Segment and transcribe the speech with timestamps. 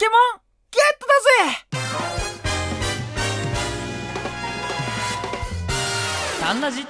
[0.00, 0.40] ケモン
[0.70, 1.12] ゲットだ
[1.44, 1.60] ぜ
[6.40, 6.86] タンラジ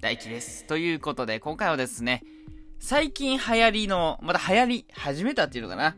[0.00, 0.64] 大輝です。
[0.66, 2.22] ということで、今回はですね、
[2.78, 5.96] 最近流行りの、また流行り始めたっていうのかな。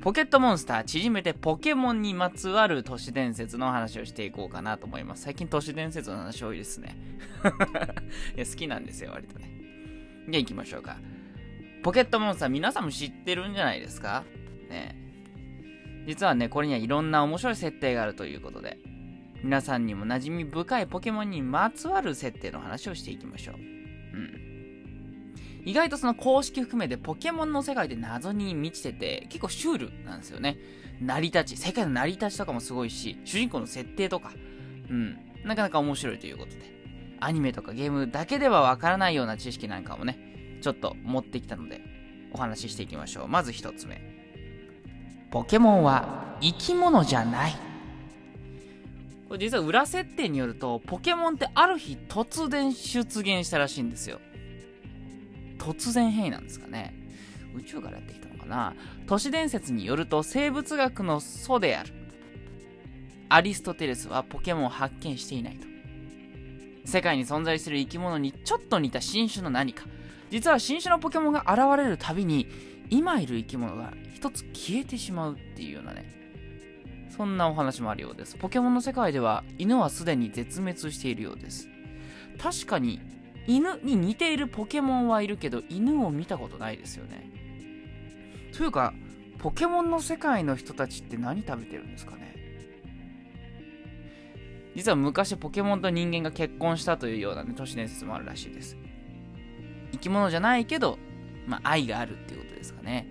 [0.00, 5.24] ポケットモンスター、縮めてポケモンにまつわる都市伝説の話をしていこうかなと思います。
[5.24, 6.96] 最近都市伝説の話多いですね。
[8.34, 9.50] いや、好きなんですよ、割とね。
[10.30, 10.96] じゃあ行きましょうか。
[11.82, 14.24] ポケットモンスター皆さんも知ってるんじゃないですか？
[14.70, 14.96] ね
[16.06, 18.78] 実はね、これにはいろんな面白い設定があるということで、
[19.42, 23.56] 皆さんにも馴染み深いポケモンにまつわる設定の話をしていきましょう。
[23.56, 25.34] うん。
[25.64, 30.58] 意外とその公式含めてポケモンの世界で謎に満ちてて、結構シュールなんですよね。
[31.00, 34.32] 成り立ち、世界の成り立ちとかもすごいし、主人公の設定とか、
[34.88, 36.58] うん、なかなか面白いということで、
[37.20, 40.31] アニメとかゲームだけではわからないような知識なんかもね、
[40.62, 41.80] ちょっと持ってきたので、
[42.32, 43.28] お話ししていきましょう。
[43.28, 44.00] まず一つ目。
[45.30, 47.52] ポケモンは生き物じゃない。
[49.28, 54.20] これ実は裏設定によると、ポケモンってある日突然出現したらしいんですよ。
[55.58, 56.94] 突然変異なんですかね。
[57.54, 58.74] 宇宙からやってきたのかな。
[59.06, 61.92] 都市伝説によると、生物学の祖である。
[63.28, 65.71] アリストテレスはポケモンを発見していないと。
[66.84, 69.86] 世界に存在する生き物にちょっと似た新種の何か。
[70.30, 72.48] 実は新種のポケモンが現れるたびに、
[72.90, 76.04] 今いる生き物が一つ消えてしまうっていうようなね。
[77.14, 78.36] そんなお話もあるようです。
[78.36, 81.68] ポケモンの世界では犬はすでに絶滅しているようです。
[82.38, 83.00] 確かに
[83.46, 87.30] 犬に似ているポケモンはいるけど犬を見たことないですよね。
[88.56, 88.94] というか、
[89.38, 92.34] ポケモンの世界の人たちって何食べてるんですかね？
[94.74, 98.76] 実は昔ポケモンと人間が結婚したというようなね、都市伝説もあるらしいです。
[99.92, 100.98] 生き物じゃないけど、
[101.46, 103.06] まあ愛があるっていうことですかね。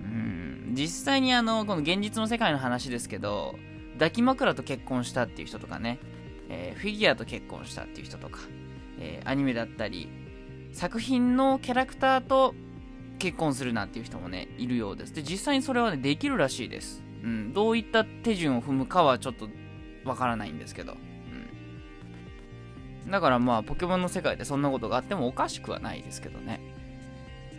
[0.00, 3.56] うん、実際にあの、この現実の世界の話ですけど、
[3.94, 5.98] 抱き枕と結婚したっていう人とかね、
[6.48, 8.40] えーフィギュアと結婚したっていう人とか、
[8.98, 10.08] えーアニメだったり、
[10.72, 12.54] 作品のキャラクターと
[13.18, 15.14] 結婚するなんていう人もね、いるようです。
[15.14, 17.02] で、実際にそれはね、できるらしいです。
[17.22, 19.48] うん、どういった手順を踏むかはちょっと
[20.04, 20.96] わからないんですけど。
[23.04, 23.10] うん。
[23.10, 26.60] だからまあ、ポケモンの世界でそんなことがあってもおかしくはないですけどね。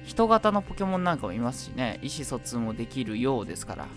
[0.05, 3.87] 人型のポケモンなんかもいますしね、意思疎通もできるようですから、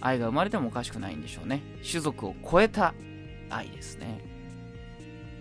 [0.00, 1.62] 愛が生まれてもおかしくないんでしょうね。
[1.88, 2.94] 種族を超えた
[3.50, 4.20] 愛ですね。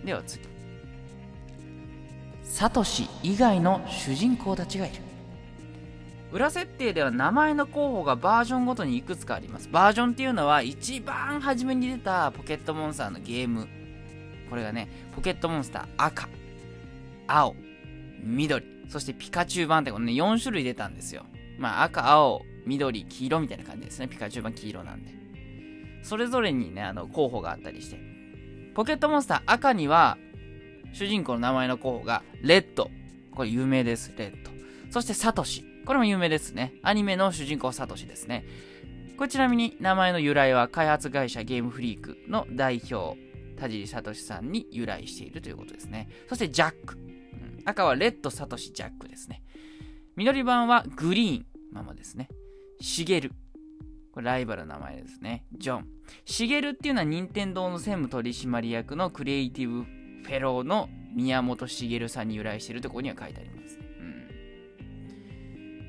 [0.06, 0.46] では次。
[2.44, 5.11] サトシ以外の主人公たちがいる。
[6.32, 9.70] 裏設定では名前の候補がバージョンごとにいくつかあります。
[9.70, 13.68] バージョンっていうのは一番初めに出たポケットモンスターのゲーム。
[14.50, 16.30] これがね、ポケットモンスター赤、
[17.28, 17.56] 青、
[18.24, 21.26] 緑、そしてピカチュウ版ってこのね、4種類出たんですよ。
[21.58, 24.08] まあ赤、青、緑、黄色みたいな感じですね。
[24.08, 25.12] ピカチュウ版黄色なんで。
[26.04, 28.00] それぞれにね、あの、候補があったりして。
[28.74, 30.18] ポケットモンスター赤には、
[30.94, 32.90] 主人公の名前の候補が、レッド。
[33.36, 34.52] これ有名です、レッド。
[34.90, 35.71] そしてサトシ。
[35.86, 36.74] これも有名ですね。
[36.84, 38.46] アニメの主人公サトシですね。
[39.18, 43.20] こちなみに名前の由来は開発会社ゲームフリークの代表、
[43.58, 46.10] 田尻聡さんに由来しているということですね。
[46.28, 46.98] そしてジャック。
[47.66, 49.44] 赤はレッド、サトシ、ジャックですね。
[50.16, 52.30] 緑版はグリーン、ままですね。
[52.80, 53.32] シゲル。
[54.12, 55.46] これライバルの名前ですね。
[55.54, 55.88] ジョン。
[56.26, 63.81] シゲルっていうのは任天堂の専務取締役のクリエイティブフェローの宮本茂さんに由来しているところには書いてあります。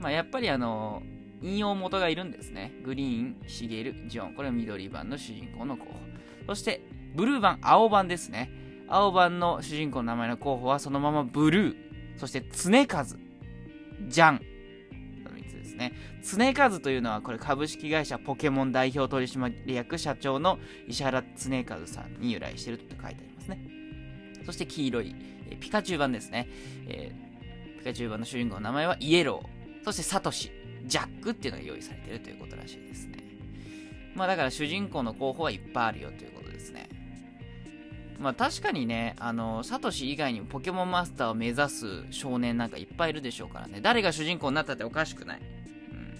[0.02, 1.02] まあやっぱりあの、
[1.40, 2.72] 引用元がいるんですね。
[2.84, 4.34] グリーン、シゲル、ジョン。
[4.34, 5.92] これは緑版の主人公の候補。
[6.48, 6.82] そして、
[7.14, 8.50] ブルー版、青版ですね。
[8.88, 11.76] 青版の主人公の名前の候補はそのままブルー。
[12.16, 13.04] そして、常和、
[14.08, 14.34] ジャン。
[15.24, 15.92] の3つですね。
[16.22, 20.58] 常和というのはこれ株式会社ポケモン代表取締役社長の
[20.88, 23.60] 石原常和さんに由来していると書いてありますね。
[24.44, 25.14] そして黄色い、
[25.50, 26.48] えピカチュウ版ですね。
[26.88, 27.32] えー
[27.82, 29.61] ピカチュウ版の主人公の名前はイエロー。
[29.84, 30.50] そしてサトシ、
[30.84, 33.18] ジャックっていうのが用意されてるということらしいですね。
[34.14, 36.88] まあだから主人公の候補はいっぱいあるよということですね。
[38.18, 43.80] まあ確かにね、あの、サトシ以外にもポケモンマスターを目指す少年なんかいっぱいいるでしょうからね。
[43.82, 45.40] 誰が主人公になったっておかしくない。
[45.40, 46.18] うん。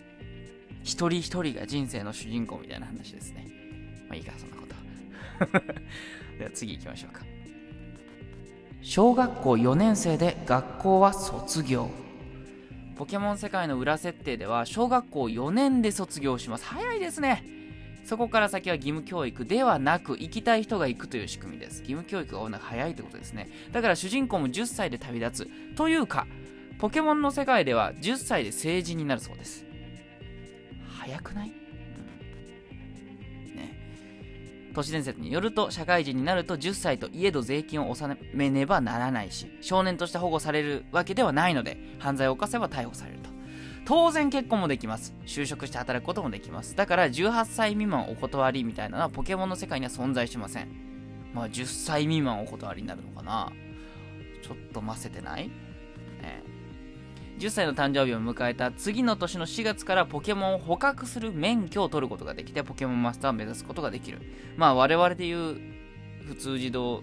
[0.83, 3.47] 一人一人が人生の主人公みたいな話ですね。
[4.09, 4.73] まあいいか、そんなこと。
[6.39, 7.23] では次行きましょうか。
[8.81, 11.91] 小学校4年生で学校は卒業。
[12.97, 16.65] ポケモン世界の裏設定では小学校4年で卒業します。
[16.65, 17.45] 早いですね。
[18.05, 21.79] そこから先は義務教育ではなく行きたい人が行くという仕組みです。
[21.81, 23.49] 義務教育が多いのが早いってことですね。
[23.73, 25.77] だから主人公も10歳で旅立つ。
[25.77, 26.27] というか、
[26.83, 29.65] ポケモンの世界では10歳で成人になるそうです
[30.99, 31.53] 早くない、
[34.75, 43.31] 都市伝説によると社会人になると10歳といえど税金を納めねばならないし少年として保護されるわけではないので犯罪を犯せば逮捕されると。
[43.85, 45.13] 当然結婚もできます。
[45.27, 46.77] 就職して働くこともできます。
[46.77, 50.69] だから18歳未満お断りみたいなのはポケモンの世界には存在しません。
[51.35, 53.53] まあ10歳未満お断りになるのかな。
[54.43, 55.51] ちょっとませてない、
[57.43, 64.21] 10歳の誕生日を迎えた次の年の4月からポケモンを捕獲する免許を取ることができてポケモンマスターを目指すことができる。
[64.57, 65.57] まあ我々でいう
[66.25, 67.03] 普通自動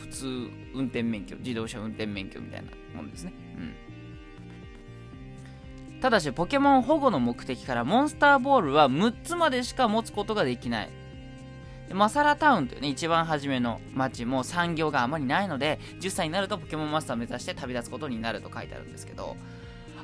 [0.00, 0.26] 普通
[0.74, 3.34] 運転免許自動車運転免許みたいなもんですね。
[5.92, 6.00] うん。
[6.00, 10.88] ただしポケモン保護の目的からモンスターボールは6つまでしか持つことができない。
[11.92, 19.36] マサラタウンというね、一番初めの街も産業があまりないので、10歳になるとポケモンマスターを目指して旅立つことになると書いてあるんですけど、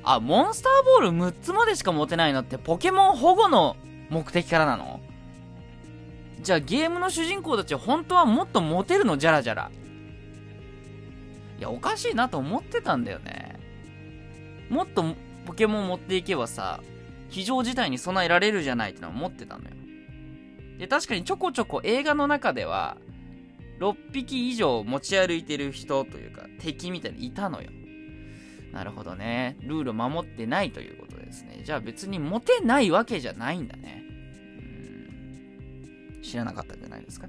[0.02, 3.76] あ、モンスターボール6つまでしか持てないのってポケモン保護の
[4.08, 5.00] 目的からなの？
[6.42, 9.18] じゃあゲームの主人公たちは本当はもっと持てるの？
[9.18, 9.70] じゃらじゃら。
[11.58, 13.58] いや、おかしいなと思ってたんだよね。
[14.70, 15.04] もっと
[15.44, 16.80] ポケモン持っていけばさ、
[17.28, 19.70] 非常事態に備えられるじゃないってのは思ってたのよ。
[20.78, 22.96] で、確かにちょこちょこ映画の中では、
[23.80, 27.70] 6匹以上持ち歩いてる人というか、敵みたいにいたのよ。
[28.72, 29.56] なるほどね。
[29.62, 31.62] ルール守ってないということですね。
[31.64, 34.04] じゃあ別に持てないわけじゃないんだね。
[34.06, 34.10] う
[36.18, 37.28] ん知らなかったんじゃないですか？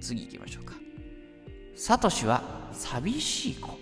[0.00, 0.74] 次行きましょうか。
[1.74, 3.76] サトシは寂しい子。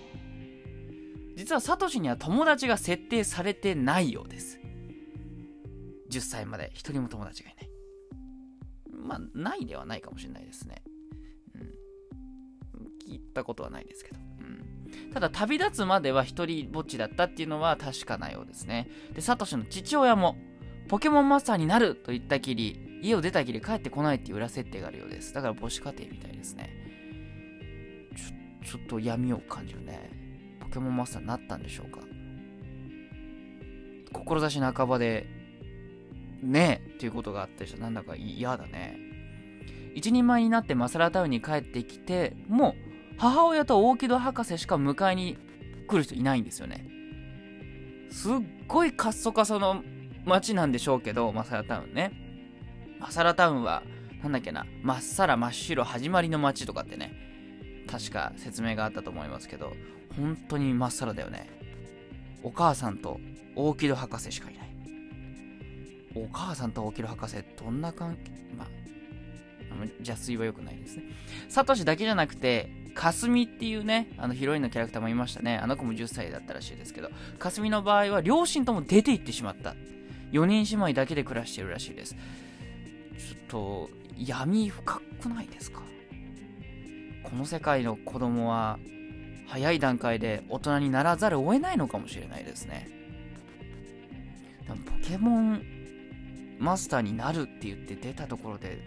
[1.36, 4.58] 実はサトシには友達が設定されてないようです。
[6.10, 7.70] 10歳まで一人も友達がいない。
[8.92, 10.82] まあ、ないではないかもしれないですね。
[11.54, 11.62] うん。
[13.06, 14.18] 聞いたことはないですけど。
[15.12, 18.88] ただ、旅立つまでは一人ぼっちだったっていうのは確かなようですね。
[19.14, 20.36] で、サトシの父親も、
[20.88, 25.32] ポケモンマスターになると言ったきり、家を出たきり帰ってこないっていう裏設定があるようです。
[25.34, 26.70] だから母子家庭みたいですね。
[28.64, 30.10] ちょ、ちょっと闇を感じるね。
[30.60, 32.00] ポケモンマスターになったんでしょうか。
[34.12, 35.26] 志半ばで
[36.42, 38.98] ねえっていうことがあったりしてなんだか嫌だね
[39.94, 42.74] 一人前になってマサラタウンに帰ってきても
[43.18, 45.38] 母親と大木戸博士しか迎えに
[45.88, 46.86] 来る人いないんですよね。
[48.10, 48.32] すっ
[48.66, 49.82] ごいカッソカソの
[50.24, 52.12] 街なんでしょうけどマサラタウンね。
[52.98, 53.82] マサラタウンは
[54.22, 57.12] なんだっけなまっさら真っ白始まりの街とかってね
[57.86, 59.72] 確か説明があったと思いますけど
[60.16, 61.48] 本当にまっさらだよね。
[62.42, 63.20] お母さんと
[63.54, 64.66] 大木戸博士しかいない。
[66.14, 68.68] お母さんと起きる博士、どんな関係、まあ、
[69.98, 71.04] 邪推は良くないですね。
[71.48, 75.58] サトシだけじゃなくて、かすみっていうね、あのヒロインのキャラクターもいましたね。
[75.58, 79.76] あの子も10歳だったらしいですけど、かすみの場合は両親とも出て行ってしまった。
[80.32, 82.14] 4人姉妹だけで暮らしてるらしいです。
[82.14, 82.18] ちょ
[83.36, 85.82] っと、闇深くないですか？
[87.22, 88.78] この世界の子供は、
[89.46, 92.88] 早い段階で大人にならざるを得ないのかもしれないですね。
[94.66, 95.62] でもポケモン
[96.58, 98.78] マスターになるって言って出たところで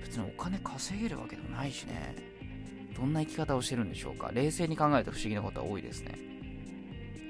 [0.00, 2.14] 別にお金稼げるわけでもないしね
[2.96, 4.30] どんな生き方をしてるんでしょうか？
[4.32, 6.18] 冷静に考えると不思議なことは多いですね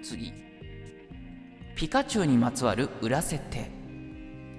[0.02, 0.32] 次
[1.74, 3.70] ピカチュウにまつわる裏設定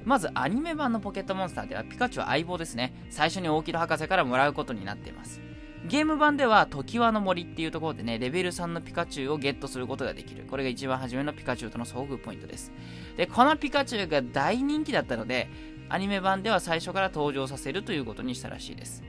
[0.04, 5.42] まずアニメ版のポケットモンスターではピカチュウは相棒ですね最初に大木戸博士からもらうことになっています
[5.86, 10.46] ゲーム版では、時輪の森っていうところでね、レベル3のピカチュウをゲットすることができる。
[10.50, 12.74] これが一番初めのピカチュウとの遭遇ポイントです。
[13.16, 15.50] で、このピカチュウが大人気だったので、
[15.88, 19.04] アニメ版では最初から登場させるということにしたらしいです。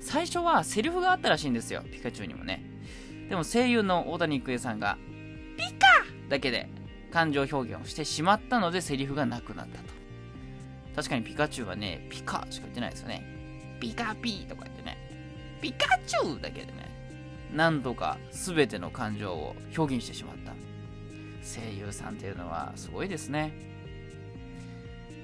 [0.00, 2.64] 最初はセリフがあったらしいんですよ、ピカチュウにもね。
[3.28, 4.98] でも声優の大谷育恵さんが、
[5.56, 5.86] ピカ
[6.28, 6.68] だけで
[7.12, 9.84] 感情表現をしてしまったのでセリフがなくなったと。
[10.96, 13.24] 確かにピカチュウはね、ピカしか言ってないですよね。
[13.80, 14.96] ピカピーとか言ってね。
[15.60, 16.90] ピカチュウだけでね、
[17.54, 20.52] なんとか全ての感情を表現してしまった。
[21.42, 23.52] 声優さんっていうのはすごいですね。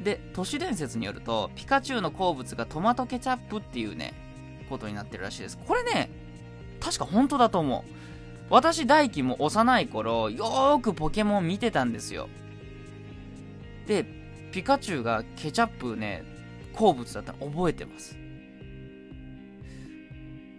[0.03, 4.15] で、都市伝説によると、ピカチュウの好物がトマトケチャップっていうね、
[4.67, 5.59] ことになってるらしいです。
[5.59, 6.11] これね、
[6.81, 7.91] 確か本当だと思う。
[8.49, 12.29] 私、大輝も幼い頃、よーくポケモン見てたんですよ。
[13.87, 14.05] で、
[14.53, 16.25] ピカチュウがケチャップね、
[16.73, 18.17] 好物だったら覚えてます。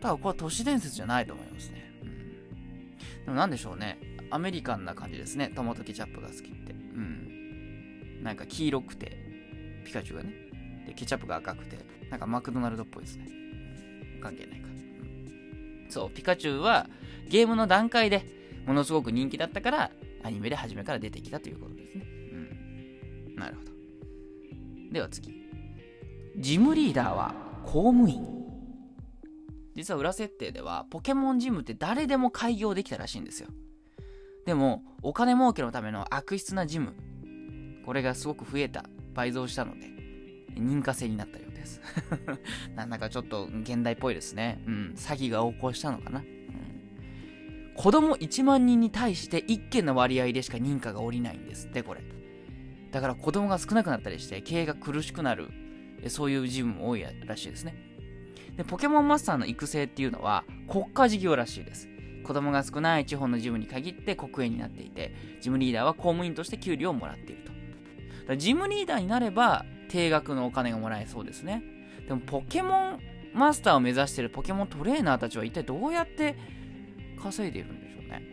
[0.01, 1.91] ただこれは都市伝説じゃないと思いますね。
[2.03, 3.25] うん。
[3.25, 3.97] でもなんでしょうね。
[4.29, 5.51] アメリカンな感じですね。
[5.55, 6.73] トマトケチャップが好きって。
[6.73, 8.23] うん。
[8.23, 9.17] なんか黄色くて、
[9.85, 10.33] ピカチュウがね。
[10.85, 11.77] で、ケチャップが赤くて、
[12.09, 13.27] なんかマクドナルドっぽいですね。
[14.27, 14.67] 関係ないか。
[14.67, 16.89] うん、そう、ピカチュウは
[17.29, 18.25] ゲームの段階で、
[18.65, 19.91] ものすごく人気だったから
[20.23, 22.05] アニメで初めから出てきたということですね。
[22.33, 23.35] うん。
[23.35, 23.71] なるほど。
[24.91, 25.33] では次。
[26.37, 27.33] ジムリーダーは
[27.65, 28.37] 公務員。
[29.75, 33.49] 実は裏設定ではポケモンジムって誰でも開業できたらしいんですよ。
[34.45, 36.95] でもお金儲けのための悪質なジム
[37.85, 39.87] これがすごく増えた倍増したので
[40.55, 41.46] 認可制になったよ。
[41.57, 41.81] です。
[42.75, 44.61] なんだかちょっと現代っぽいですね。
[44.65, 44.93] うん。
[44.95, 52.01] 詐欺が横行したのかな、うん、子供1万人に対して1件の割合でしか認可が下りないんですってこれ。
[52.91, 55.49] だから子供が少なくなったりして経営が苦しくなる
[56.07, 57.75] そういうジムも多いらしいですね。
[58.55, 61.87] でポケモンマスターの育成っていうのは国家事業らしいです。
[62.23, 67.43] 子供が少ない地方のジムに限って国営になっていてジムリーダーは公務員として給料をもらっている
[68.27, 68.35] と。
[68.35, 71.63] ジムリーダーになれば定額のお金がもらえそうですね。
[72.07, 72.99] でもポケモン
[73.33, 76.35] マスターを目指しているポケモントレーナーたちは一体どうやって
[77.21, 78.23] 稼いでいるんでしょうね。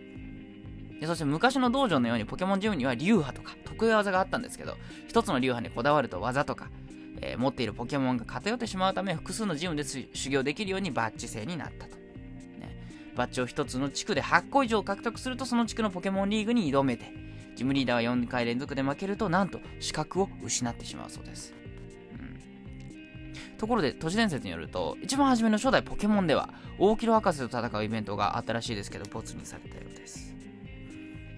[1.00, 4.76] でそして昔の道場のようにポケモンジムには流派とか得意技があったんですけど
[5.08, 6.70] 一つの流派にこだわると技とか
[7.20, 12.76] えー、持っているポケモンが偏ってしまうため複数のジムで修行できるようにバッジ制になったと、ね、
[13.16, 17.12] バッジを1つの地区で8個以上獲得するとその地区のポケモンリーグに挑めて
[17.56, 21.54] ジムリーダーは4回連続で負けるとなんと資格を失ってしまうそうです、
[23.58, 30.34] ところで都市伝説によると一番初めの初代ポケモンでは大キロ博士と戦うイベントがあったらしいですけどボツにされたようです。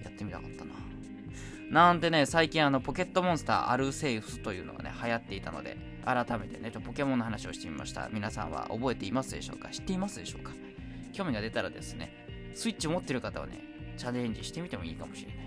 [0.03, 0.71] やってみたかったな。
[1.69, 8.09] なんてね、最近あのポケットモンスターアルセウスというのがね、流行っていたので、改めてね、ポケモンの話をしてみました。
[8.11, 9.69] 皆さんは覚えていますでしょうか？
[9.69, 10.53] 知っていますでしょうか？
[11.11, 12.13] 興味が出たらですね、
[12.55, 13.59] スイッチ持ってる方はね、
[13.97, 15.46] チャレンジしてみてもいいかもしれない。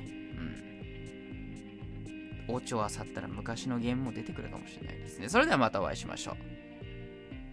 [2.54, 2.74] オチ。
[2.74, 5.28] を漁ったら昔のゲームも出てくるかもしれないですね。
[5.28, 6.36] それではまたお会いしましょう。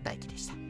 [0.04, 0.67] 大輝でした。